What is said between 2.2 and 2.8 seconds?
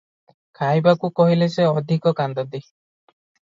କାନ୍ଦନ୍ତି।